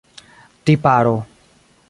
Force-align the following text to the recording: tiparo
tiparo 0.65 1.15